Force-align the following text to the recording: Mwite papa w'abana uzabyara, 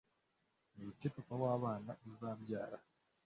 Mwite 0.75 1.07
papa 1.15 1.35
w'abana 1.41 1.91
uzabyara, 2.09 2.77